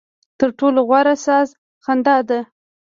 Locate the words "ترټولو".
0.39-0.79